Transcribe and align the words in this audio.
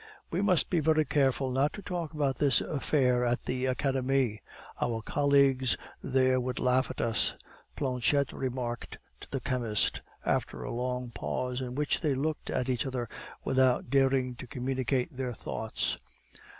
"We 0.31 0.41
must 0.41 0.71
be 0.71 0.79
very 0.79 1.05
careful 1.05 1.51
not 1.51 1.73
to 1.73 1.83
talk 1.83 2.11
about 2.15 2.37
this 2.39 2.59
affair 2.59 3.23
at 3.23 3.43
the 3.43 3.67
Academie; 3.67 4.41
our 4.81 4.99
colleagues 5.03 5.77
there 6.01 6.39
would 6.39 6.57
laugh 6.57 6.89
at 6.89 6.99
us," 6.99 7.35
Planchette 7.75 8.33
remarked 8.33 8.97
to 9.19 9.29
the 9.29 9.39
chemist, 9.39 10.01
after 10.25 10.63
a 10.63 10.73
long 10.73 11.11
pause, 11.11 11.61
in 11.61 11.75
which 11.75 12.01
they 12.01 12.15
looked 12.15 12.49
at 12.49 12.67
each 12.67 12.87
other 12.87 13.07
without 13.43 13.91
daring 13.91 14.33
to 14.37 14.47
communicate 14.47 15.15
their 15.15 15.33
thoughts. 15.33 15.99